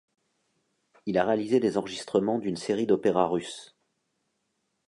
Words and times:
Il 1.05 1.19
a 1.19 1.25
réalisé 1.25 1.59
des 1.59 1.77
enregistrements 1.77 2.39
d'une 2.39 2.55
série 2.57 2.87
d'opéras 2.87 3.27
russes. 3.27 3.75